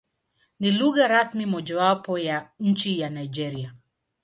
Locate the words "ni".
0.59-0.71